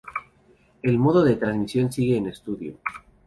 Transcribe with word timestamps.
El 0.81 0.97
modo 0.97 1.23
de 1.23 1.35
transmisión 1.35 1.91
sigue 1.91 2.17
en 2.17 2.25
estudio. 2.25 2.79